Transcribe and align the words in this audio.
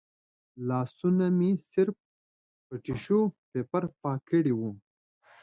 لاسونه 0.69 1.25
مې 1.37 1.51
صرف 1.71 1.97
په 2.67 2.75
ټیشو 2.83 3.21
پیپر 3.51 3.83
پاک 4.01 4.19
کړي 4.29 4.53
و. 4.59 4.61